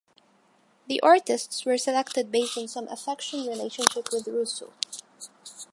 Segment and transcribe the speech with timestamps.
[0.87, 4.73] The artists were selected based on some "affection relationship" with Russo.